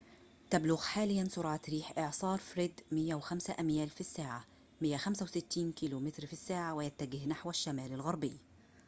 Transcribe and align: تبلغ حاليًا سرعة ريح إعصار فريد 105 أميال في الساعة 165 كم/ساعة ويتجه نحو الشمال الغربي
تبلغ 0.49 0.81
حاليًا 0.83 1.23
سرعة 1.29 1.61
ريح 1.69 1.97
إعصار 1.99 2.39
فريد 2.39 2.79
105 2.91 3.55
أميال 3.59 3.89
في 3.89 4.01
الساعة 4.01 4.43
165 4.81 5.71
كم/ساعة 5.71 6.73
ويتجه 6.73 7.27
نحو 7.27 7.49
الشمال 7.49 7.93
الغربي 7.93 8.37